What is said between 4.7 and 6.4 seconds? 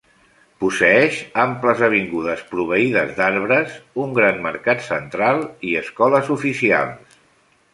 central, i escoles